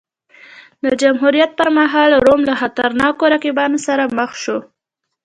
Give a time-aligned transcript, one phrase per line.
[0.83, 4.57] د جمهوریت پرمهال روم له خطرناکو رقیبانو سره مخ شو.